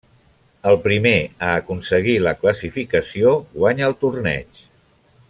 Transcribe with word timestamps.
El 0.69 0.77
primer 0.85 1.11
a 1.49 1.51
aconseguir 1.57 2.15
la 2.29 2.35
classificació 2.45 3.37
guanya 3.59 3.89
el 3.93 3.99
torneig. 4.05 4.65